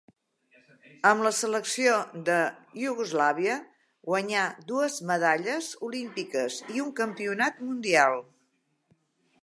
[1.09, 1.97] Amb la selecció
[2.29, 2.37] de
[2.85, 3.59] Iugoslàvia
[4.09, 8.19] guanyà dues medalles olímpiques i un campionat mundial.